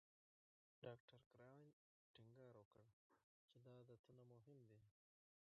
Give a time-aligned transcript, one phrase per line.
[0.83, 1.69] ډاکټر کرایان
[2.13, 2.85] ټینګار وکړ
[3.49, 4.81] چې دا عادتونه مهم دي.